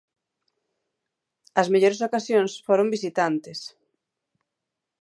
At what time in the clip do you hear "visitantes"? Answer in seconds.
2.95-3.59